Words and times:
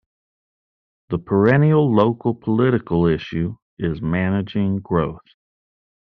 The 1.09 1.19
perennial 1.19 1.93
local 1.95 2.33
political 2.33 3.05
issue 3.05 3.57
is 3.77 4.01
managing 4.01 4.77
growth. 4.77 5.21